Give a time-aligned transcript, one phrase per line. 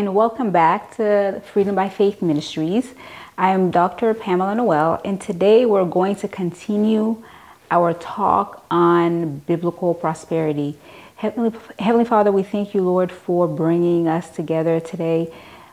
[0.00, 2.94] and welcome back to Freedom by Faith Ministries.
[3.36, 4.14] I am Dr.
[4.14, 7.22] Pamela Noel, and today we're going to continue
[7.70, 10.78] our talk on biblical prosperity.
[11.16, 15.30] Heavenly, Heavenly Father, we thank you, Lord, for bringing us together today.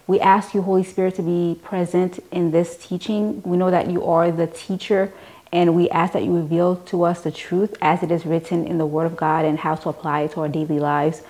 [0.08, 3.42] We ask you, Holy Spirit, to be present in this teaching.
[3.44, 5.14] We know that you are the teacher,
[5.54, 8.78] and we ask that you reveal to us the truth as it is written in
[8.78, 11.22] the Word of God and how to apply it to our daily lives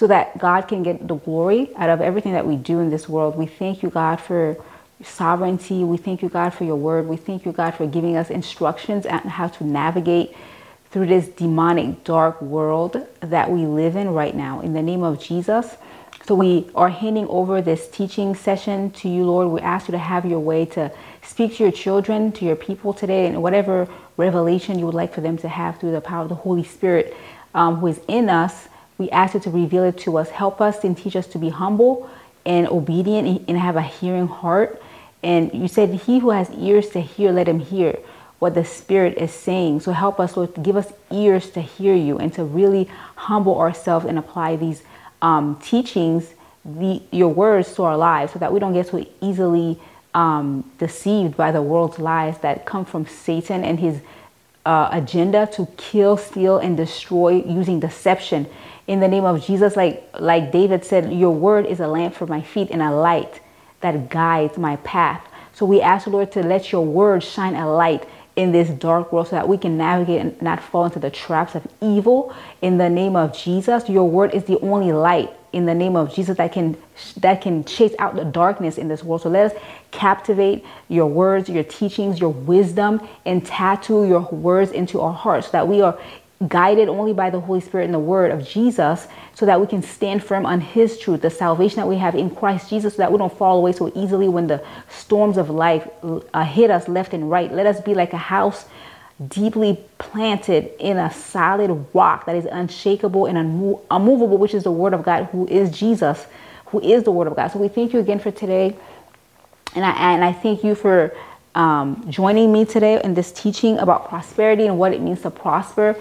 [0.00, 3.06] so that God can get the glory out of everything that we do in this
[3.06, 3.36] world.
[3.36, 4.56] We thank you, God, for
[5.04, 5.84] sovereignty.
[5.84, 7.06] We thank you, God, for your word.
[7.06, 10.34] We thank you, God, for giving us instructions on how to navigate
[10.90, 14.62] through this demonic, dark world that we live in right now.
[14.62, 15.76] In the name of Jesus.
[16.26, 19.48] So we are handing over this teaching session to you, Lord.
[19.48, 20.90] We ask you to have your way to
[21.22, 25.20] speak to your children, to your people today, and whatever revelation you would like for
[25.20, 27.14] them to have through the power of the Holy Spirit
[27.54, 28.69] um, who is in us
[29.00, 30.28] we ask you to reveal it to us.
[30.28, 32.08] Help us and teach us to be humble
[32.44, 34.80] and obedient and have a hearing heart.
[35.22, 37.98] And you said, He who has ears to hear, let him hear
[38.38, 39.80] what the Spirit is saying.
[39.80, 44.04] So help us, Lord, give us ears to hear you and to really humble ourselves
[44.04, 44.82] and apply these
[45.22, 49.78] um, teachings, the, your words to our lives so that we don't get so easily
[50.12, 54.00] um, deceived by the world's lies that come from Satan and his
[54.66, 58.46] uh, agenda to kill, steal, and destroy using deception
[58.90, 62.26] in the name of Jesus, like like David said, your word is a lamp for
[62.26, 63.40] my feet and a light
[63.82, 65.22] that guides my path.
[65.52, 69.12] So we ask the Lord to let your word shine a light in this dark
[69.12, 72.78] world so that we can navigate and not fall into the traps of evil in
[72.78, 73.88] the name of Jesus.
[73.88, 76.76] Your word is the only light in the name of Jesus that can
[77.18, 79.22] that can chase out the darkness in this world.
[79.22, 79.62] So let us
[79.92, 85.52] captivate your words, your teachings, your wisdom and tattoo your words into our hearts so
[85.52, 85.96] that we are
[86.48, 89.82] guided only by the Holy Spirit and the Word of Jesus, so that we can
[89.82, 93.12] stand firm on His truth, the salvation that we have in Christ Jesus, so that
[93.12, 95.86] we don't fall away so easily when the storms of life
[96.32, 97.52] uh, hit us left and right.
[97.52, 98.66] Let us be like a house
[99.28, 104.72] deeply planted in a solid rock that is unshakable and unmo- unmovable, which is the
[104.72, 106.26] Word of God, who is Jesus,
[106.66, 107.48] who is the Word of God.
[107.48, 108.74] So we thank you again for today.
[109.74, 111.14] And I, and I thank you for
[111.54, 115.96] um, joining me today in this teaching about prosperity and what it means to prosper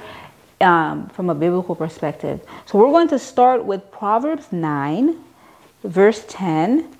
[0.61, 2.41] um, from a biblical perspective.
[2.65, 5.17] So we're going to start with Proverbs 9,
[5.83, 6.95] verse 10.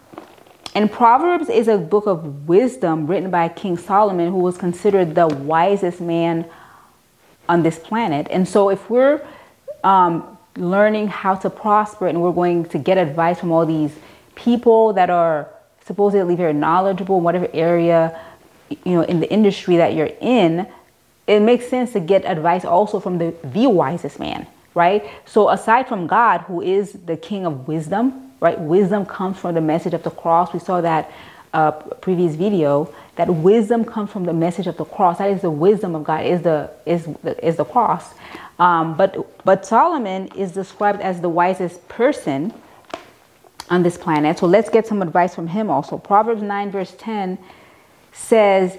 [0.75, 5.28] And Proverbs is a book of wisdom written by King Solomon, who was considered the
[5.28, 6.46] wisest man
[7.47, 8.28] on this planet.
[8.30, 9.25] And so if we're
[9.84, 13.94] um, learning how to prosper and we're going to get advice from all these
[14.36, 15.50] people that are
[15.86, 18.20] supposedly very knowledgeable in whatever area
[18.86, 20.68] you know in the industry that you're in
[21.29, 25.06] it makes sense to get advice also from the, the wisest man, right?
[25.25, 28.59] So aside from God, who is the king of wisdom, right?
[28.59, 30.53] Wisdom comes from the message of the cross.
[30.53, 31.12] We saw that
[31.53, 35.19] uh, previous video that wisdom comes from the message of the cross.
[35.19, 36.25] That is the wisdom of God.
[36.25, 38.13] Is the is the, is the cross.
[38.57, 42.53] Um, but but Solomon is described as the wisest person
[43.69, 44.40] on this planet.
[44.40, 45.97] So let's get some advice from him also.
[45.97, 47.38] Proverbs 9 verse 10
[48.11, 48.78] says,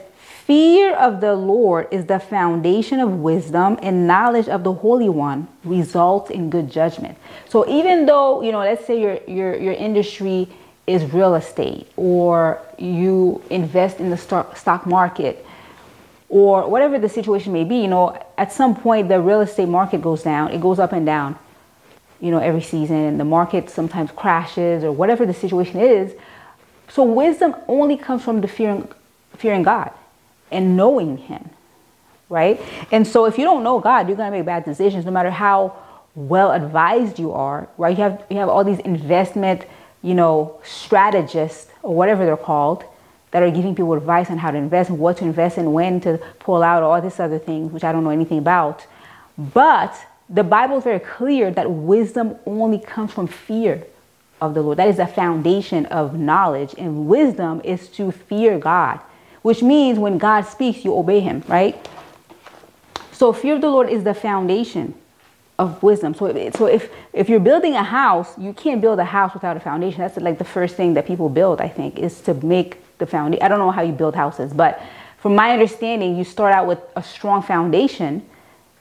[0.51, 5.47] Fear of the Lord is the foundation of wisdom, and knowledge of the Holy One
[5.63, 7.17] results in good judgment.
[7.49, 10.49] So even though, you know, let's say your your your industry
[10.89, 15.47] is real estate or you invest in the stock market
[16.29, 20.03] or whatever the situation may be, you know, at some point the real estate market
[20.03, 21.39] goes down, it goes up and down,
[22.21, 26.13] you know, every season, and the market sometimes crashes or whatever the situation is.
[26.89, 28.89] So wisdom only comes from the fearing
[29.37, 29.93] fearing God
[30.51, 31.51] and knowing Him,
[32.29, 32.61] right?
[32.91, 35.31] And so if you don't know God, you're going to make bad decisions no matter
[35.31, 35.77] how
[36.15, 37.97] well advised you are, right?
[37.97, 39.65] You have, you have all these investment,
[40.03, 42.85] you know, strategists or whatever they're called
[43.31, 46.01] that are giving people advice on how to invest and what to invest in, when
[46.01, 48.87] to pull out, all these other things, which I don't know anything about.
[49.39, 49.95] But
[50.29, 53.85] the Bible is very clear that wisdom only comes from fear
[54.41, 54.79] of the Lord.
[54.79, 56.75] That is the foundation of knowledge.
[56.77, 59.01] And wisdom is to fear God
[59.43, 61.89] which means when God speaks, you obey him, right?
[63.13, 64.95] So fear of the Lord is the foundation
[65.59, 66.15] of wisdom.
[66.15, 69.61] So, so if, if you're building a house, you can't build a house without a
[69.61, 70.01] foundation.
[70.01, 73.45] That's like the first thing that people build, I think, is to make the foundation.
[73.45, 74.81] I don't know how you build houses, but
[75.19, 78.27] from my understanding, you start out with a strong foundation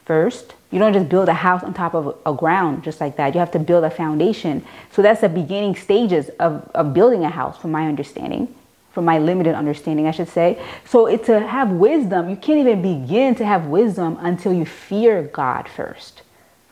[0.06, 0.56] first.
[0.72, 3.34] You don't just build a house on top of a ground just like that.
[3.34, 4.66] You have to build a foundation.
[4.92, 8.56] So that's the beginning stages of, of building a house, from my understanding
[8.92, 10.62] from my limited understanding, I should say.
[10.86, 15.68] So to have wisdom, you can't even begin to have wisdom until you fear God
[15.70, 16.22] first.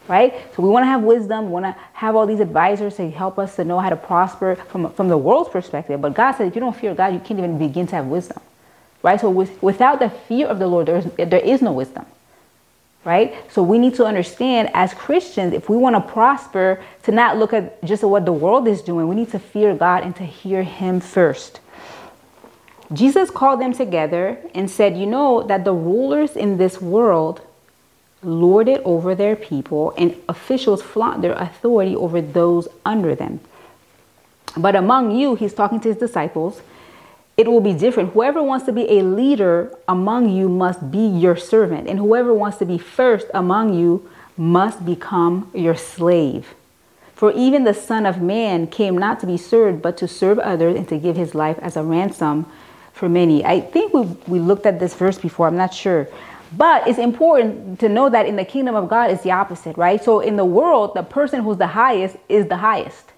[0.08, 0.34] right?
[0.56, 1.46] So we want to have wisdom.
[1.46, 4.56] We want to have all these advisors to help us to know how to prosper
[4.56, 6.02] from, from the world's perspective.
[6.02, 8.42] But God said, if you don't fear God, you can't even begin to have wisdom,
[9.04, 9.20] right?
[9.20, 12.06] So with, without the fear of the Lord, there is, there is no wisdom,
[13.04, 13.36] right?
[13.52, 17.54] So we need to understand as Christians, if we want to prosper, to not look
[17.54, 20.64] at just what the world is doing, we need to fear God and to hear
[20.64, 21.60] Him first.
[22.94, 27.42] Jesus called them together and said, You know that the rulers in this world
[28.24, 33.40] lord it over their people, and officials flaunt their authority over those under them.
[34.56, 36.62] But among you, he's talking to his disciples,
[37.36, 38.14] it will be different.
[38.14, 42.58] Whoever wants to be a leader among you must be your servant, and whoever wants
[42.58, 46.56] to be first among you must become your slave.
[47.14, 50.76] For even the Son of Man came not to be served, but to serve others
[50.76, 52.46] and to give his life as a ransom
[52.98, 53.46] for many.
[53.46, 56.08] I think we, we looked at this verse before, I'm not sure.
[56.56, 60.04] But it's important to know that in the kingdom of God is the opposite, right?
[60.04, 63.12] So in the world, the person who's the highest is the highest.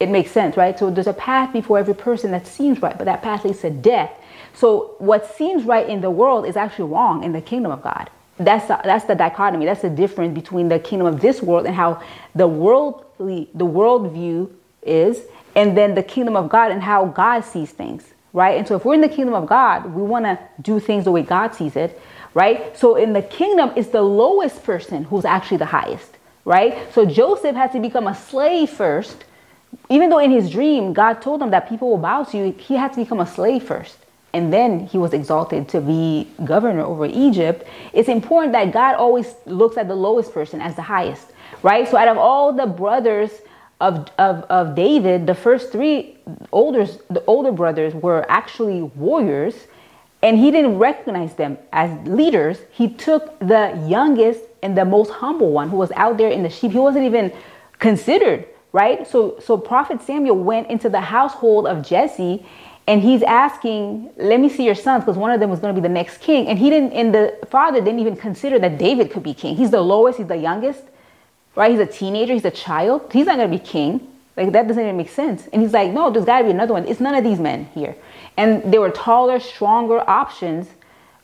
[0.00, 0.78] It makes sense, right?
[0.78, 3.70] So there's a path before every person that seems right, but that path leads to
[3.70, 4.10] death.
[4.54, 8.10] So what seems right in the world is actually wrong in the kingdom of God.
[8.38, 9.66] That's that's the dichotomy.
[9.66, 12.02] That's the difference between the kingdom of this world and how
[12.34, 15.20] the worldly the world view is,
[15.54, 18.58] and then the kingdom of God and how God sees things, right?
[18.58, 21.12] And so if we're in the kingdom of God, we want to do things the
[21.12, 21.98] way God sees it
[22.34, 22.76] right?
[22.76, 26.92] So in the kingdom, it's the lowest person who's actually the highest, right?
[26.92, 29.24] So Joseph had to become a slave first.
[29.88, 32.74] Even though in his dream, God told him that people will bow to you, he
[32.74, 33.98] had to become a slave first.
[34.32, 37.66] And then he was exalted to be governor over Egypt.
[37.92, 41.28] It's important that God always looks at the lowest person as the highest,
[41.62, 41.88] right?
[41.88, 43.30] So out of all the brothers
[43.80, 46.16] of, of, of David, the first three
[46.52, 49.54] older, the older brothers were actually warriors
[50.22, 52.58] and he didn't recognize them as leaders.
[52.72, 56.48] He took the youngest and the most humble one who was out there in the
[56.48, 56.72] sheep.
[56.72, 57.30] He wasn't even
[57.78, 59.06] considered, right?
[59.06, 62.46] So so prophet Samuel went into the household of Jesse
[62.86, 65.80] and he's asking, "Let me see your sons because one of them was going to
[65.80, 69.10] be the next king." And he didn't and the father didn't even consider that David
[69.10, 69.56] could be king.
[69.56, 70.84] He's the lowest, he's the youngest.
[71.56, 71.70] Right?
[71.70, 73.10] He's a teenager, he's a child.
[73.12, 74.08] He's not to be king.
[74.36, 75.46] Like that doesn't even make sense.
[75.52, 76.88] And he's like, "No, there's got to be another one.
[76.88, 77.94] It's none of these men here."
[78.36, 80.68] And they were taller, stronger options,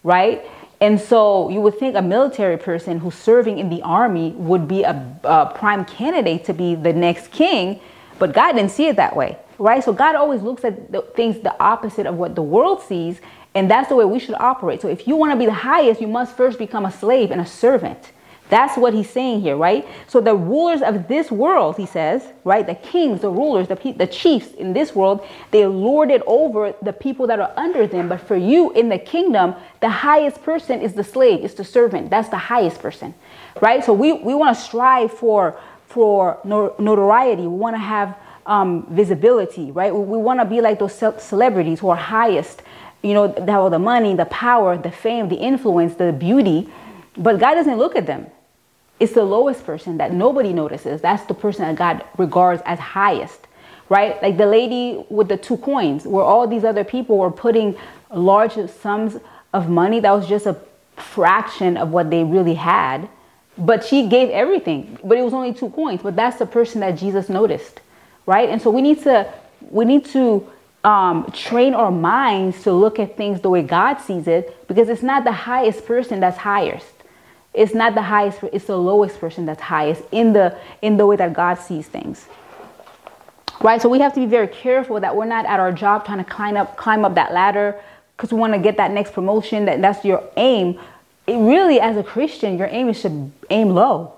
[0.04, 0.44] right?
[0.80, 4.82] And so you would think a military person who's serving in the army would be
[4.82, 7.80] a, a, prime candidate to be the next king,
[8.18, 9.84] but God didn't see it that way, right?
[9.84, 13.20] So God always looks at the things the opposite of what the world sees,
[13.54, 14.80] and that's the way we should operate.
[14.80, 17.42] So if you want to be the highest, you must first become a slave and
[17.42, 18.12] a servant.
[18.50, 19.86] That's what he's saying here, right?
[20.08, 22.66] So the rulers of this world, he says, right?
[22.66, 26.92] The kings, the rulers, the, the chiefs in this world, they lord it over the
[26.92, 28.08] people that are under them.
[28.08, 32.10] But for you in the kingdom, the highest person is the slave, is the servant.
[32.10, 33.14] That's the highest person,
[33.62, 33.84] right?
[33.84, 37.42] So we, we want to strive for, for notoriety.
[37.42, 39.94] We want to have um, visibility, right?
[39.94, 42.62] We, we want to be like those celebrities who are highest,
[43.02, 46.68] you know, that have the money, the power, the fame, the influence, the beauty.
[47.16, 48.26] But God doesn't look at them.
[49.00, 51.00] It's the lowest person that nobody notices.
[51.00, 53.46] That's the person that God regards as highest,
[53.88, 54.22] right?
[54.22, 57.76] Like the lady with the two coins, where all these other people were putting
[58.12, 59.16] large sums
[59.52, 60.56] of money that was just a
[60.96, 63.08] fraction of what they really had.
[63.58, 66.02] But she gave everything, but it was only two coins.
[66.02, 67.80] But that's the person that Jesus noticed,
[68.26, 68.48] right?
[68.48, 69.32] And so we need to
[69.70, 70.46] we need to
[70.84, 75.02] um, train our minds to look at things the way God sees it, because it's
[75.02, 76.92] not the highest person that's highest.
[77.52, 81.16] It's not the highest, it's the lowest person that's highest in the in the way
[81.16, 82.26] that God sees things.
[83.60, 83.82] Right?
[83.82, 86.30] So we have to be very careful that we're not at our job trying to
[86.30, 87.80] climb up climb up that ladder
[88.16, 90.78] because we want to get that next promotion, that that's your aim.
[91.26, 94.14] It really as a Christian, your aim is to aim low.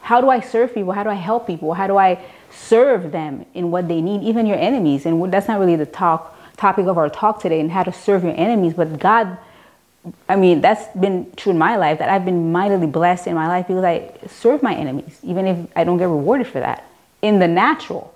[0.00, 0.92] How do I serve people?
[0.92, 1.74] How do I help people?
[1.74, 5.06] How do I serve them in what they need, even your enemies?
[5.06, 8.24] And that's not really the talk topic of our talk today and how to serve
[8.24, 9.38] your enemies, but God
[10.28, 13.46] I mean, that's been true in my life that I've been mightily blessed in my
[13.46, 16.84] life because I serve my enemies, even if I don't get rewarded for that
[17.20, 18.12] in the natural,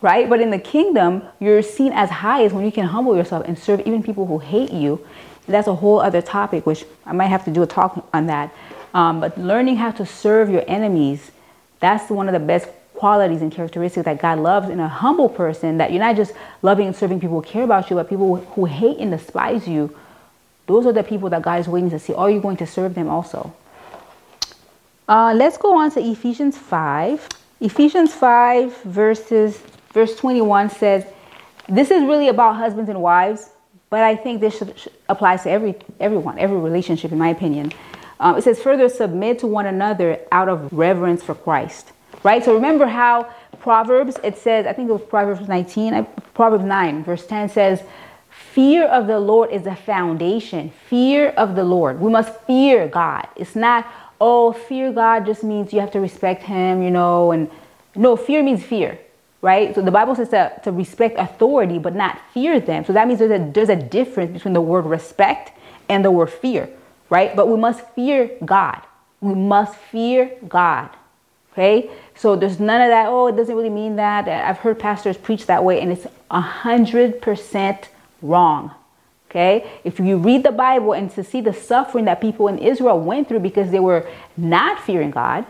[0.00, 0.28] right?
[0.28, 3.58] But in the kingdom, you're seen as high as when you can humble yourself and
[3.58, 5.04] serve even people who hate you.
[5.48, 8.54] That's a whole other topic, which I might have to do a talk on that.
[8.94, 11.32] Um, but learning how to serve your enemies,
[11.80, 15.78] that's one of the best qualities and characteristics that God loves in a humble person
[15.78, 18.66] that you're not just loving and serving people who care about you, but people who
[18.66, 19.92] hate and despise you
[20.72, 22.14] those are the people that God is waiting to see.
[22.14, 23.54] Are you going to serve them also?
[25.08, 27.28] Uh, let's go on to Ephesians 5.
[27.60, 29.62] Ephesians 5 verses
[29.92, 31.04] verse 21 says,
[31.68, 33.50] this is really about husbands and wives,
[33.90, 37.72] but I think this should, should applies to every everyone, every relationship, in my opinion.
[38.18, 41.92] Um, it says, further submit to one another out of reverence for Christ.
[42.22, 42.44] Right?
[42.44, 47.26] So remember how Proverbs, it says, I think it was Proverbs 19, Proverbs 9, verse
[47.26, 47.82] 10 says,
[48.52, 50.72] Fear of the Lord is a foundation.
[50.88, 51.98] Fear of the Lord.
[52.00, 53.26] We must fear God.
[53.34, 53.86] It's not,
[54.20, 57.50] oh, fear God just means you have to respect Him, you know, and
[57.94, 58.98] no, fear means fear,
[59.40, 59.74] right?
[59.74, 62.84] So the Bible says to, to respect authority, but not fear them.
[62.84, 65.52] So that means there's a, there's a difference between the word respect
[65.88, 66.68] and the word fear,
[67.08, 67.34] right?
[67.34, 68.82] But we must fear God.
[69.22, 70.90] We must fear God.
[71.52, 73.08] Okay, so there's none of that.
[73.08, 74.28] Oh, it doesn't really mean that.
[74.28, 77.88] I've heard pastors preach that way, and it's a hundred percent
[78.22, 78.72] wrong.
[79.30, 79.70] Okay?
[79.82, 83.28] If you read the Bible and to see the suffering that people in Israel went
[83.28, 85.46] through because they were not fearing God,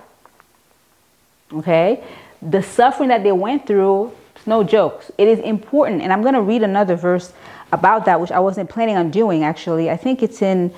[1.53, 2.03] okay?
[2.41, 5.11] The suffering that they went through, it's no jokes.
[5.19, 6.03] It is important.
[6.03, 7.33] And I'm going to read another verse
[7.73, 9.91] about that, which I wasn't planning on doing actually.
[9.91, 10.73] I think it's in,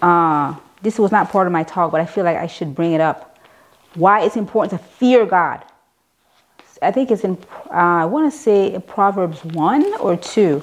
[0.00, 2.92] uh, this was not part of my talk, but I feel like I should bring
[2.92, 3.38] it up.
[3.94, 5.62] Why it's important to fear God.
[6.80, 7.38] I think it's in,
[7.70, 10.62] uh, I want to say Proverbs 1 or 2.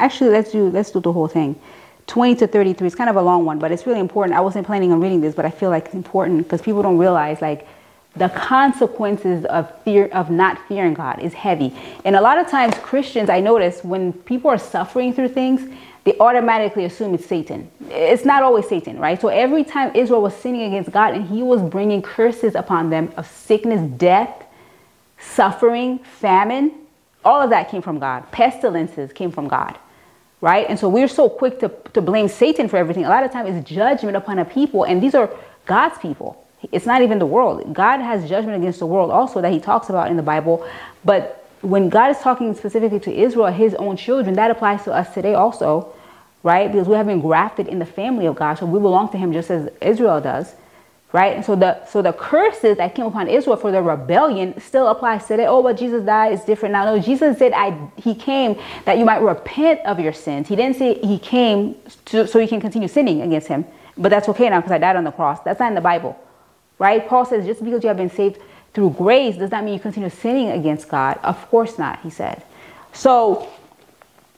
[0.00, 1.60] Actually, let's do let's do the whole thing.
[2.06, 4.36] 20 to 33 is kind of a long one, but it's really important.
[4.36, 6.98] I wasn't planning on reading this, but I feel like it's important because people don't
[6.98, 7.68] realize like
[8.16, 11.72] the consequences of fear of not fearing God is heavy.
[12.04, 16.18] And a lot of times Christians, I notice when people are suffering through things, they
[16.18, 17.70] automatically assume it's Satan.
[17.90, 19.20] It's not always Satan, right?
[19.20, 23.12] So every time Israel was sinning against God and he was bringing curses upon them
[23.16, 24.46] of sickness, death,
[25.20, 26.72] suffering, famine,
[27.24, 28.28] all of that came from God.
[28.32, 29.78] Pestilences came from God
[30.40, 30.66] right?
[30.68, 33.04] And so we're so quick to, to blame Satan for everything.
[33.04, 35.30] A lot of times it's judgment upon a people, and these are
[35.66, 36.46] God's people.
[36.72, 37.72] It's not even the world.
[37.72, 40.66] God has judgment against the world also that he talks about in the Bible.
[41.04, 45.12] But when God is talking specifically to Israel, his own children, that applies to us
[45.14, 45.92] today also,
[46.42, 46.70] right?
[46.70, 48.54] Because we have been grafted in the family of God.
[48.58, 50.54] So we belong to him just as Israel does
[51.12, 51.34] right?
[51.34, 55.26] And so the so the curses that came upon Israel for their rebellion still applies
[55.26, 55.46] today.
[55.46, 56.84] Oh, but Jesus died it's different now.
[56.84, 60.76] No, Jesus said, "I He came that you might repent of your sins." He didn't
[60.76, 61.76] say He came
[62.06, 63.64] to, so you can continue sinning against Him.
[63.96, 65.40] But that's okay now because I died on the cross.
[65.40, 66.18] That's not in the Bible,
[66.78, 67.06] right?
[67.06, 68.38] Paul says just because you have been saved
[68.72, 71.18] through grace does not mean you continue sinning against God.
[71.22, 72.42] Of course not, he said.
[72.92, 73.48] So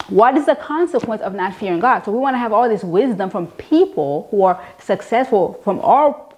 [0.08, 2.04] what is the consequence of not fearing God?
[2.04, 6.28] So we want to have all this wisdom from people who are successful from our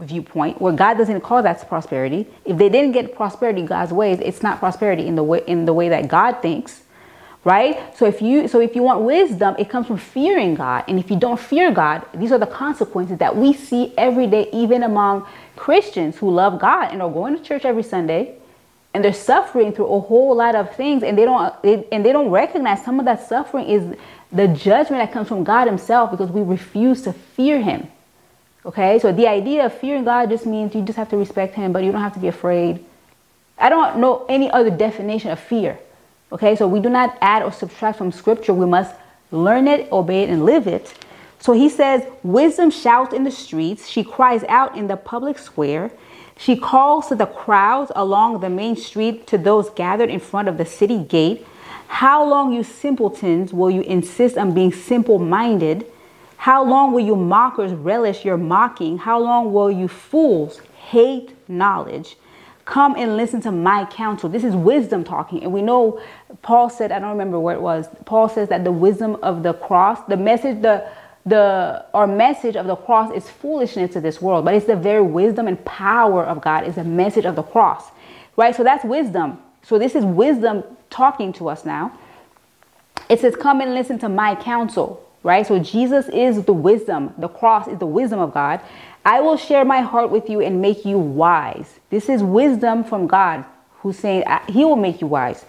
[0.00, 2.26] viewpoint where God doesn't call that prosperity.
[2.44, 5.72] If they didn't get prosperity God's ways, it's not prosperity in the way in the
[5.72, 6.82] way that God thinks.
[7.44, 7.94] Right?
[7.96, 10.84] So if you so if you want wisdom, it comes from fearing God.
[10.88, 14.48] And if you don't fear God, these are the consequences that we see every day,
[14.52, 15.26] even among
[15.56, 18.38] Christians who love God and are going to church every Sunday
[18.94, 22.12] and they're suffering through a whole lot of things and they don't they, and they
[22.12, 23.96] don't recognize some of that suffering is
[24.32, 27.88] the judgment that comes from God himself because we refuse to fear him.
[28.66, 31.72] Okay, so the idea of fearing God just means you just have to respect Him,
[31.72, 32.82] but you don't have to be afraid.
[33.58, 35.78] I don't know any other definition of fear.
[36.32, 38.54] Okay, so we do not add or subtract from Scripture.
[38.54, 38.94] We must
[39.30, 40.94] learn it, obey it, and live it.
[41.40, 45.90] So he says, Wisdom shouts in the streets, she cries out in the public square.
[46.36, 50.58] She calls to the crowds along the main street, to those gathered in front of
[50.58, 51.46] the city gate.
[51.86, 55.86] How long, you simpletons, will you insist on being simple minded?
[56.36, 58.98] How long will you mockers relish your mocking?
[58.98, 62.16] How long will you fools hate knowledge?
[62.64, 64.28] Come and listen to my counsel.
[64.28, 65.42] This is wisdom talking.
[65.42, 66.00] And we know
[66.42, 67.88] Paul said, I don't remember where it was.
[68.06, 70.88] Paul says that the wisdom of the cross, the message, the
[71.26, 75.02] the our message of the cross is foolishness to this world, but it's the very
[75.02, 77.90] wisdom and power of God is the message of the cross.
[78.36, 78.54] Right?
[78.54, 79.38] So that's wisdom.
[79.62, 81.98] So this is wisdom talking to us now.
[83.08, 85.44] It says, Come and listen to my counsel right?
[85.44, 87.12] So Jesus is the wisdom.
[87.18, 88.60] The cross is the wisdom of God.
[89.04, 91.80] I will share my heart with you and make you wise.
[91.90, 93.44] This is wisdom from God
[93.80, 95.44] who's saying he will make you wise.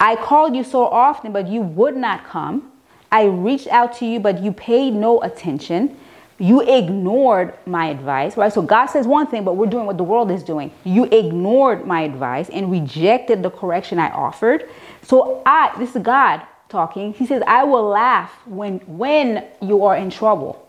[0.00, 2.71] I called you so often, but you would not come.
[3.12, 5.96] I reached out to you, but you paid no attention.
[6.38, 8.52] You ignored my advice, right?
[8.52, 10.72] So God says one thing, but we're doing what the world is doing.
[10.82, 14.68] You ignored my advice and rejected the correction I offered.
[15.02, 17.12] So I, this is God talking.
[17.12, 20.66] He says, I will laugh when, when you are in trouble.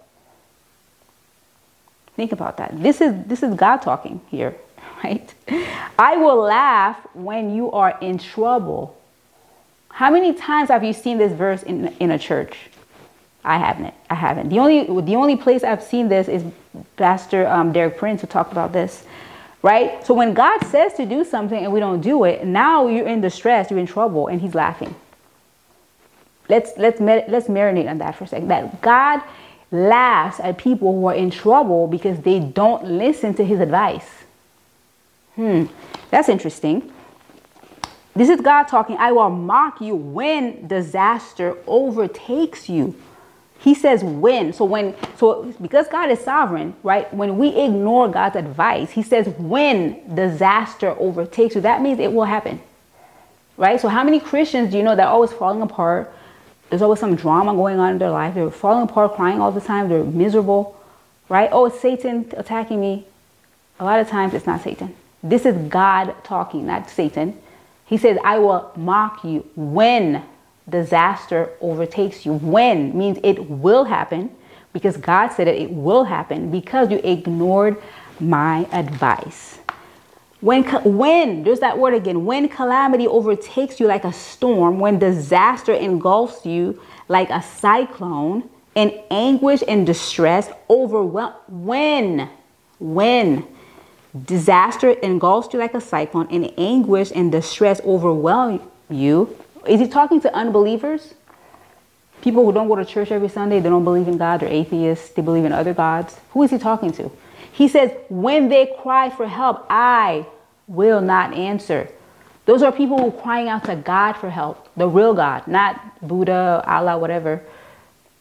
[2.16, 2.84] Think about that.
[2.84, 4.56] This is, this is God talking here,
[5.04, 5.34] right?
[5.98, 9.00] I will laugh when you are in trouble.
[9.94, 12.58] How many times have you seen this verse in, in a church?
[13.46, 13.94] I haven't.
[14.10, 14.50] I haven't.
[14.50, 16.44] The only the only place I've seen this is
[16.98, 19.06] Pastor um, Derek Prince who talked about this,
[19.62, 20.06] right?
[20.06, 23.22] So when God says to do something and we don't do it, now you're in
[23.22, 24.96] distress, you're in trouble, and He's laughing.
[26.50, 28.50] let's let's let's marinate on that for a second.
[28.50, 29.22] That God
[29.72, 34.08] laughs at people who are in trouble because they don't listen to his advice.
[35.36, 35.66] Hmm,
[36.12, 36.92] that's interesting.
[38.16, 38.98] This is God talking.
[38.98, 42.96] I will mock you when disaster overtakes you.
[43.60, 44.54] He says when.
[44.54, 47.12] So when so because God is sovereign, right?
[47.14, 52.26] When we ignore God's advice, he says when disaster overtakes you, that means it will
[52.26, 52.62] happen.
[53.56, 53.80] Right?
[53.80, 56.14] So how many Christians do you know that are always falling apart?
[56.70, 58.34] There's always some drama going on in their life.
[58.34, 59.90] They're falling apart, crying all the time.
[59.90, 60.80] They're miserable.
[61.30, 61.50] Right?
[61.52, 63.06] Oh, it's Satan attacking me.
[63.80, 64.96] A lot of times it's not Satan.
[65.24, 67.40] This is God talking, not Satan.
[67.94, 70.24] He says, I will mock you when
[70.68, 72.34] disaster overtakes you.
[72.34, 74.36] When means it will happen
[74.74, 77.80] because God said it, it will happen because you ignored
[78.20, 79.60] my advice.
[80.42, 80.64] When,
[80.98, 86.48] when, there's that word again, when calamity overtakes you like a storm, when disaster engulfs
[86.48, 92.28] you like a cyclone, and anguish and distress overwhelm, when,
[92.80, 93.46] when
[94.26, 99.36] disaster engulfs you like a cyclone, and anguish and distress overwhelm you,
[99.68, 101.14] is he talking to unbelievers?
[102.22, 105.10] People who don't go to church every Sunday, they don't believe in God, they're atheists,
[105.10, 106.18] they believe in other gods.
[106.32, 107.12] Who is he talking to?
[107.52, 110.26] He says, When they cry for help, I
[110.68, 111.90] will not answer.
[112.46, 115.80] Those are people who are crying out to God for help, the real God, not
[116.06, 117.42] Buddha, Allah, whatever,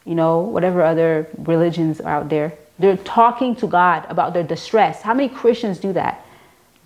[0.05, 2.53] you know, whatever other religions are out there.
[2.79, 5.03] They're talking to God about their distress.
[5.03, 6.25] How many Christians do that?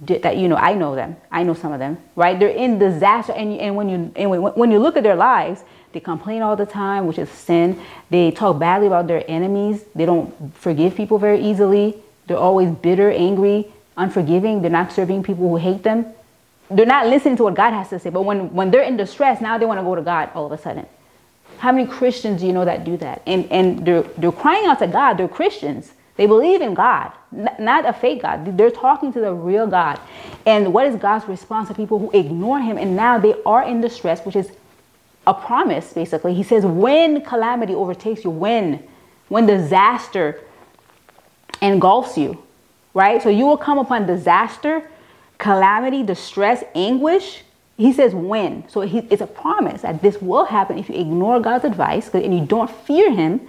[0.03, 1.17] That you know, I know them.
[1.33, 2.39] I know some of them, right?
[2.39, 5.63] They're in disaster, and, and when you and when, you look at their lives,
[5.93, 7.81] they complain all the time, which is sin.
[8.11, 9.85] They talk badly about their enemies.
[9.95, 11.97] They don't forgive people very easily.
[12.27, 14.61] They're always bitter, angry, unforgiving.
[14.61, 16.05] They're not serving people who hate them.
[16.71, 18.11] They're not listening to what God has to say.
[18.11, 20.53] But when, when they're in distress, now they want to go to God all of
[20.53, 20.87] a sudden.
[21.59, 23.23] How many Christians do you know that do that?
[23.27, 25.15] And, and they're, they're crying out to God.
[25.15, 25.93] They're Christians.
[26.17, 28.57] They believe in God, not a fake God.
[28.57, 30.01] They're talking to the real God.
[30.47, 33.83] And what is God's response to people who ignore Him and now they are in
[33.83, 34.51] distress, which is
[35.27, 36.35] a promise, basically.
[36.35, 38.83] He says, when calamity overtakes you, when,
[39.29, 40.41] when disaster
[41.61, 42.43] engulfs you,
[42.95, 43.23] right?
[43.23, 44.89] So you will come upon disaster,
[45.39, 47.43] calamity, distress, anguish.
[47.77, 48.69] He says when.
[48.69, 52.37] So he, it's a promise that this will happen if you ignore God's advice and
[52.37, 53.47] you don't fear Him,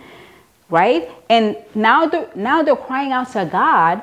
[0.69, 1.09] right?
[1.29, 4.01] And now they're, now they're crying out to God,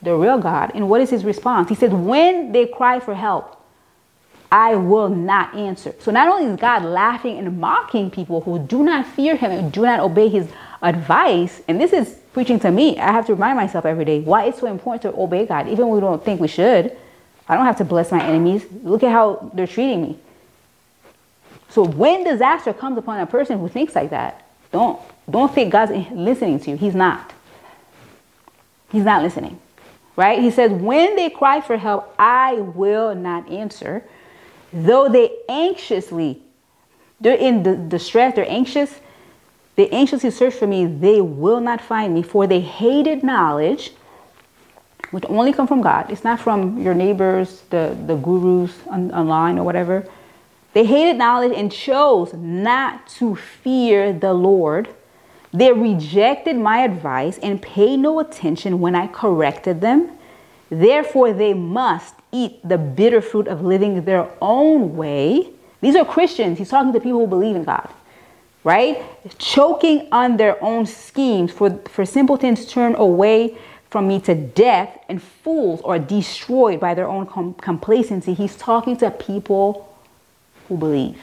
[0.00, 0.72] the real God.
[0.74, 1.68] And what is His response?
[1.68, 3.58] He says, when they cry for help,
[4.50, 5.94] I will not answer.
[6.00, 9.70] So not only is God laughing and mocking people who do not fear Him and
[9.70, 10.48] do not obey His
[10.82, 14.44] advice, and this is preaching to me, I have to remind myself every day why
[14.44, 16.96] it's so important to obey God, even when we don't think we should.
[17.50, 18.64] I don't have to bless my enemies.
[18.84, 20.18] Look at how they're treating me.
[21.68, 25.90] So when disaster comes upon a person who thinks like that, don't don't think God's
[26.12, 26.76] listening to you.
[26.76, 27.32] He's not.
[28.92, 29.58] He's not listening.
[30.14, 30.38] Right?
[30.38, 34.04] He says, when they cry for help, I will not answer.
[34.72, 36.42] Though they anxiously,
[37.20, 39.00] they're in the distress, they're anxious,
[39.74, 43.92] they anxiously search for me, they will not find me, for they hated knowledge,
[45.10, 46.10] which only come from God.
[46.10, 50.06] It's not from your neighbors, the, the gurus on, online or whatever.
[50.72, 54.88] They hated knowledge and chose not to fear the Lord.
[55.52, 60.10] They rejected my advice and paid no attention when I corrected them.
[60.70, 65.50] Therefore, they must eat the bitter fruit of living their own way.
[65.80, 66.58] These are Christians.
[66.58, 67.90] He's talking to people who believe in God
[68.64, 69.02] right?
[69.38, 73.56] Choking on their own schemes, for, for simpletons turn away
[73.90, 78.34] from me to death, and fools are destroyed by their own com- complacency.
[78.34, 79.98] He's talking to people
[80.68, 81.18] who believe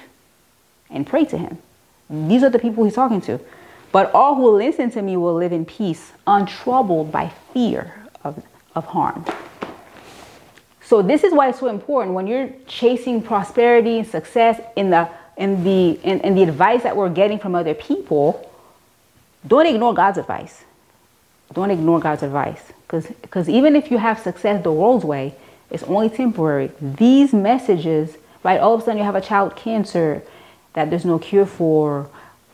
[0.90, 1.58] and pray to him.
[2.10, 3.40] These are the people he's talking to.
[3.92, 8.44] But all who listen to me will live in peace, untroubled by fear of,
[8.76, 9.26] of harm.
[10.82, 15.10] So, this is why it's so important when you're chasing prosperity and success in the
[15.38, 18.50] in the in, and the advice that we're getting from other people,
[19.46, 20.64] don't ignore God's advice.
[21.54, 22.62] Don't ignore God's advice.
[22.88, 25.36] Because even if you have success the world's way,
[25.70, 26.72] it's only temporary.
[26.82, 28.60] These messages, right?
[28.60, 30.24] All of a sudden you have a child cancer
[30.74, 32.10] that there's no cure for,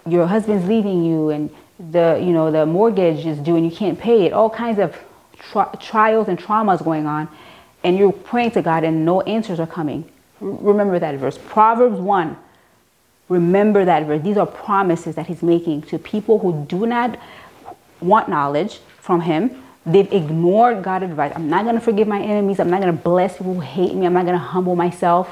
[0.08, 1.50] your husband's leaving you, and
[1.92, 4.34] the you know the mortgage is due and you can't pay it.
[4.34, 4.98] All kinds of
[5.38, 7.28] tri- trials and traumas going on,
[7.84, 10.10] and you're praying to God and no answers are coming.
[10.40, 12.38] Remember that verse, Proverbs one
[13.30, 14.22] Remember that verse.
[14.22, 17.18] These are promises that he's making to people who do not
[18.04, 19.64] want knowledge from him.
[19.86, 21.34] They've ignored God's advice.
[21.36, 22.60] I'm not going to forgive my enemies.
[22.60, 24.06] I'm not going to bless people who hate me.
[24.06, 25.30] I'm not going to humble myself.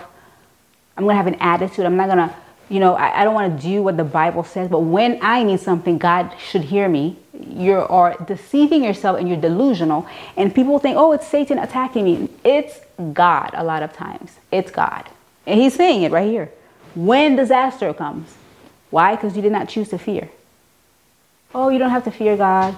[0.97, 1.85] I'm going to have an attitude.
[1.85, 2.35] I'm not going to
[2.71, 5.43] you know, I, I don't want to do what the Bible says, but when I
[5.43, 7.17] need something, God should hear me.
[7.37, 10.07] You are deceiving yourself and you're delusional.
[10.37, 12.29] And people think, oh, it's Satan attacking me.
[12.45, 12.79] It's
[13.11, 14.37] God a lot of times.
[14.53, 15.03] It's God.
[15.45, 16.49] And he's saying it right here.
[16.95, 18.33] When disaster comes.
[18.89, 19.15] Why?
[19.17, 20.29] Because you did not choose to fear.
[21.53, 22.77] Oh, you don't have to fear God.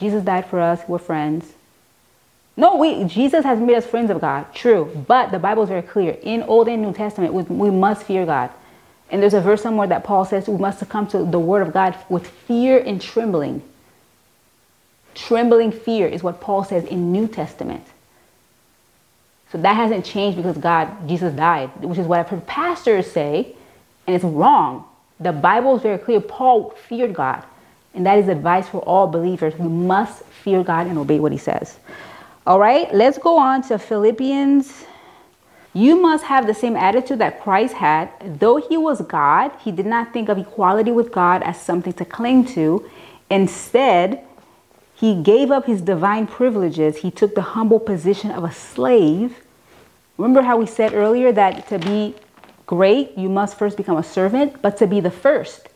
[0.00, 0.80] Jesus died for us.
[0.88, 1.52] We're friends.
[2.56, 4.52] No, we Jesus has made us friends of God.
[4.52, 5.04] True.
[5.06, 6.18] But the Bible is very clear.
[6.22, 8.50] In Old and New Testament, we, we must fear God.
[9.10, 11.72] And there's a verse somewhere that Paul says we must come to the word of
[11.72, 13.62] God with fear and trembling.
[15.14, 17.84] Trembling fear is what Paul says in New Testament.
[19.50, 23.54] So that hasn't changed because God, Jesus died, which is what I've heard pastors say,
[24.06, 24.84] and it's wrong.
[25.20, 26.20] The Bible is very clear.
[26.20, 27.44] Paul feared God.
[27.98, 29.52] And that is advice for all believers.
[29.58, 31.78] We must fear God and obey what he says.
[32.46, 34.86] All right, let's go on to Philippians
[35.78, 38.40] you must have the same attitude that Christ had.
[38.40, 42.04] Though he was God, he did not think of equality with God as something to
[42.04, 42.88] cling to.
[43.30, 44.24] Instead,
[44.94, 46.96] he gave up his divine privileges.
[46.96, 49.44] He took the humble position of a slave.
[50.16, 52.16] Remember how we said earlier that to be
[52.66, 55.68] great, you must first become a servant, but to be the first,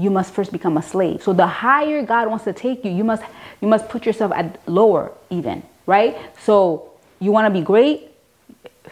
[0.00, 1.22] you must first become a slave.
[1.22, 3.22] So the higher God wants to take you, you must
[3.60, 6.16] you must put yourself at lower even, right?
[6.40, 8.08] So you want to be great,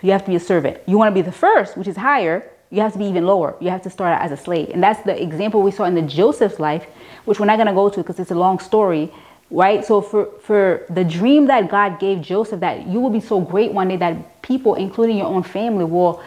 [0.03, 0.81] you have to be a servant.
[0.87, 3.57] You want to be the first, which is higher, you have to be even lower.
[3.61, 4.68] You have to start out as a slave.
[4.71, 6.85] And that's the example we saw in the Joseph's life,
[7.25, 9.11] which we're not going to go to because it's a long story,
[9.51, 9.85] right?
[9.85, 13.73] So for, for the dream that God gave Joseph that you will be so great
[13.73, 16.23] one day that people, including your own family, will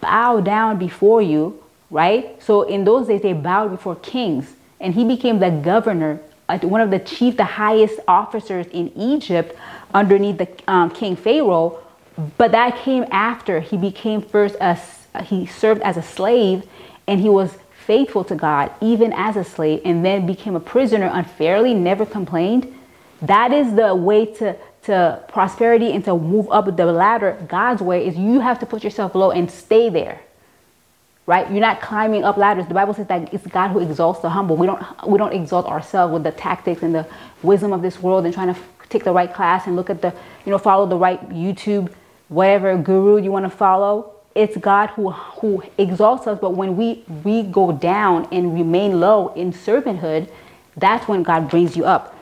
[0.00, 2.42] bow down before you, right?
[2.42, 4.54] So in those days, they bowed before kings.
[4.80, 9.56] And he became the governor, uh, one of the chief, the highest officers in Egypt
[9.92, 11.82] underneath the um, King Pharaoh
[12.36, 14.78] but that came after he became first a,
[15.22, 16.64] he served as a slave
[17.06, 21.10] and he was faithful to God even as a slave and then became a prisoner
[21.12, 22.72] unfairly, never complained.
[23.22, 28.06] That is the way to to prosperity and to move up the ladder God's way
[28.06, 30.20] is you have to put yourself low and stay there.
[31.30, 31.48] Right?
[31.48, 32.66] You're not climbing up ladders.
[32.66, 34.56] The Bible says that it's God who exalts the humble.
[34.56, 37.06] We don't we don't exalt ourselves with the tactics and the
[37.42, 40.12] wisdom of this world and trying to take the right class and look at the
[40.44, 41.92] you know follow the right YouTube
[42.30, 47.04] whatever guru you want to follow it's god who who exalts us but when we
[47.24, 50.30] we go down and remain low in servanthood
[50.76, 52.16] that's when god brings you up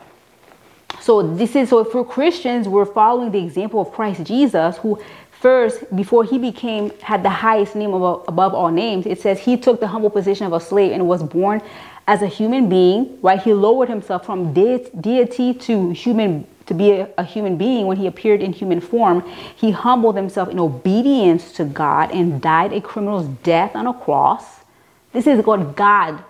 [1.00, 4.98] so this is so for christians we're following the example of christ jesus who
[5.40, 9.56] first before he became had the highest name above, above all names it says he
[9.56, 11.62] took the humble position of a slave and was born
[12.06, 17.08] as a human being right he lowered himself from deity to human to be a,
[17.18, 19.24] a, human being, when he appeared in human form,
[19.56, 24.44] he humbled himself in obedience to God and died a criminal's death on a cross.
[25.12, 26.22] This is what God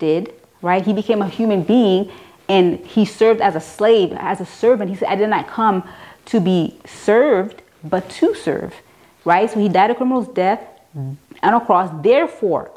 [0.00, 0.84] did, right?
[0.84, 2.10] He became a human being
[2.48, 4.90] and he served as a slave, as a servant.
[4.90, 5.88] He said, I did not come
[6.26, 8.74] to be served, but to serve,
[9.24, 9.50] right?
[9.50, 10.60] So he died a criminal's death
[11.42, 11.90] on a cross.
[12.02, 12.70] Therefore,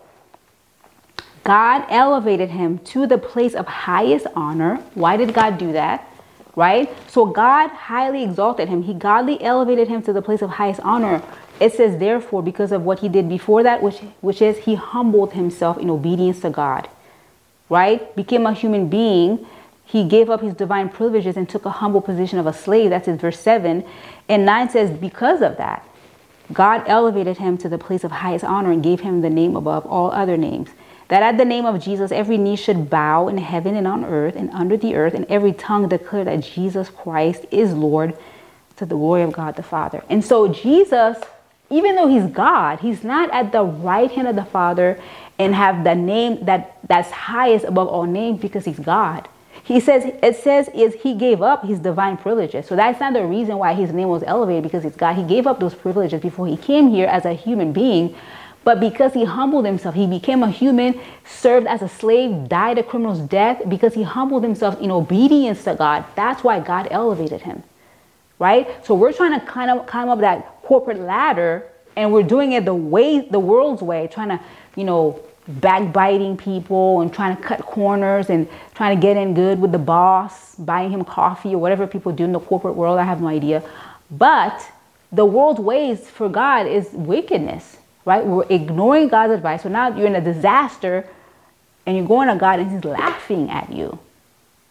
[1.44, 4.76] God elevated him to the place of highest honor.
[4.94, 6.08] Why did God do that?
[6.58, 6.90] right?
[7.08, 8.82] So God highly exalted him.
[8.82, 11.22] He godly elevated him to the place of highest honor.
[11.60, 15.34] It says, therefore, because of what he did before that, which, which is he humbled
[15.34, 16.90] himself in obedience to God,
[17.70, 18.14] right?
[18.16, 19.46] Became a human being.
[19.86, 22.90] He gave up his divine privileges and took a humble position of a slave.
[22.90, 23.86] That's in verse 7.
[24.30, 25.88] And 9 says, because of that,
[26.54, 29.86] God elevated him to the place of highest honor and gave him the name above
[29.86, 30.70] all other names
[31.08, 34.36] that at the name of Jesus every knee should bow in heaven and on earth
[34.36, 38.18] and under the earth, and every tongue declare that Jesus Christ is Lord
[38.76, 40.04] to the glory of God the Father.
[40.10, 41.18] And so Jesus,
[41.70, 45.02] even though he's God, he's not at the right hand of the Father
[45.40, 49.28] and have the name that that's highest above all names because he's God.
[49.68, 52.68] He says it says is he gave up his divine privileges.
[52.68, 55.16] So that's not the reason why his name was elevated because he's God.
[55.16, 58.16] He gave up those privileges before he came here as a human being
[58.68, 62.84] but because he humbled himself, he became a human, served as a slave, died a
[62.84, 66.04] criminal's death because he humbled himself in obedience to God.
[66.18, 67.64] That's why God elevated him.
[68.40, 68.68] Right?
[68.86, 72.66] So we're trying to kind of climb up that corporate ladder and we're doing it
[72.66, 74.40] the way the world's way, trying to,
[74.76, 79.60] you know, backbiting people and trying to cut corners and trying to get in good
[79.60, 83.00] with the boss, buying him coffee or whatever people do in the corporate world.
[83.00, 83.64] I have no idea.
[84.12, 84.66] But
[85.12, 88.26] the world's ways for God is wickedness right?
[88.26, 89.64] We're ignoring God's advice.
[89.64, 91.06] So now you're in a disaster
[91.86, 94.00] and you're going to God and He's laughing at you.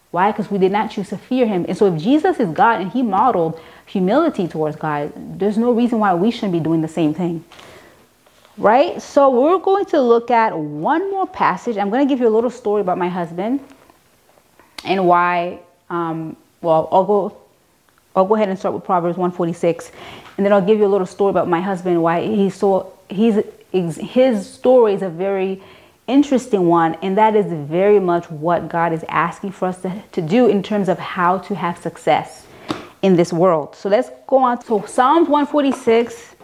[0.09, 0.31] Why?
[0.31, 1.63] Because we did not choose to fear Him.
[1.67, 5.99] And so if Jesus is God and He modeled humility towards God, there's no reason
[5.99, 7.45] why we shouldn't be doing the same thing.
[8.57, 9.01] Right?
[9.01, 11.77] So we're going to look at one more passage.
[11.77, 13.59] I'm going to give you a little story about my husband
[14.83, 15.59] and why.
[15.89, 17.37] Um, well, I'll go.
[18.15, 19.91] I'll go ahead and start with Proverbs 146,
[20.37, 22.01] and then I'll give you a little story about my husband.
[22.01, 25.61] Why he's so he's his story is a very
[26.07, 30.21] interesting one, and that is very much what God is asking for us to, to
[30.21, 32.47] do in terms of how to have success
[33.03, 33.75] in this world.
[33.75, 34.63] So let's go on.
[34.65, 36.36] So Psalms 146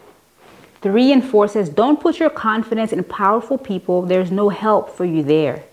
[0.83, 5.05] 3 and 4 says, Don't put your confidence in powerful people, there's no help for
[5.05, 5.63] you there.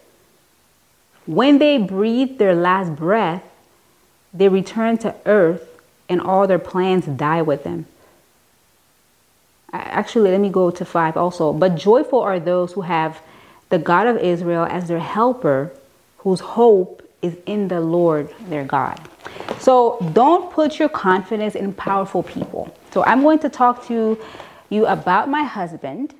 [1.27, 3.42] When they breathe their last breath,
[4.33, 5.68] they return to earth
[6.09, 7.87] and all their plans die with them.
[9.73, 11.53] Actually, let me go to 5 also.
[11.53, 13.20] But joyful are those who have
[13.68, 15.73] the God of Israel as their helper,
[16.18, 19.01] whose hope is in the Lord their God.
[19.59, 22.75] So don't put your confidence in powerful people.
[22.92, 24.18] So I'm going to talk to
[24.71, 26.15] you about my husband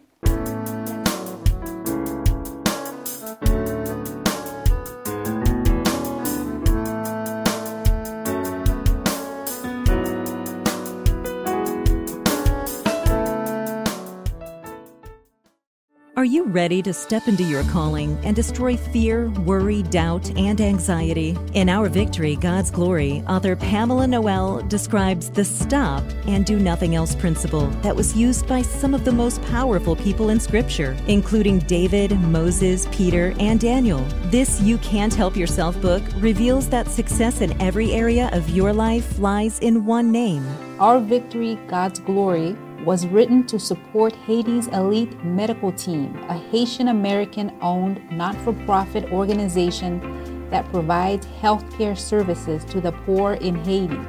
[16.21, 21.35] Are you ready to step into your calling and destroy fear, worry, doubt, and anxiety?
[21.55, 27.15] In Our Victory, God's Glory, author Pamela Noel describes the stop and do nothing else
[27.15, 32.11] principle that was used by some of the most powerful people in Scripture, including David,
[32.21, 34.01] Moses, Peter, and Daniel.
[34.25, 39.19] This You Can't Help Yourself book reveals that success in every area of your life
[39.19, 40.47] lies in one name.
[40.81, 47.53] Our Victory, God's Glory was written to support Haiti's elite medical team, a Haitian American
[47.61, 54.01] owned not for profit organization that provides healthcare services to the poor in Haiti.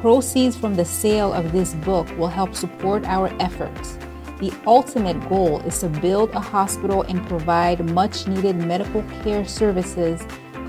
[0.00, 3.98] Proceeds from the sale of this book will help support our efforts.
[4.40, 10.20] The ultimate goal is to build a hospital and provide much needed medical care services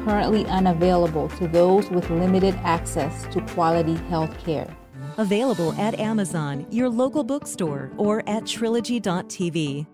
[0.05, 4.67] currently unavailable to those with limited access to quality health care.
[5.17, 9.87] Available at Amazon, your local bookstore, or at trilogy.tv.